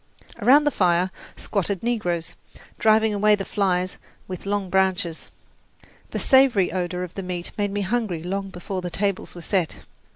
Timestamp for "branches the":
4.67-6.17